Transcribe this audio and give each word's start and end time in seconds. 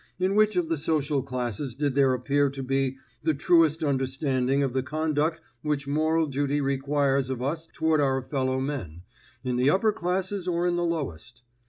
In 0.17 0.33
which 0.33 0.55
of 0.55 0.67
the 0.67 0.79
social 0.79 1.21
classes 1.21 1.75
did 1.75 1.93
there 1.93 2.15
appear 2.15 2.49
to 2.49 2.63
be 2.63 2.97
the 3.21 3.35
truest 3.35 3.83
understanding 3.83 4.63
of 4.63 4.73
the 4.73 4.81
conduct 4.81 5.39
which 5.61 5.87
moral 5.87 6.25
duty 6.25 6.59
requires 6.59 7.29
of 7.29 7.39
us 7.39 7.67
toward 7.71 8.01
our 8.01 8.23
fellow 8.23 8.59
men 8.59 9.03
in 9.43 9.57
the 9.57 9.69
upper 9.69 9.91
classes 9.91 10.47
or 10.47 10.65
in 10.65 10.75
the 10.75 10.83
lowest? 10.83 11.43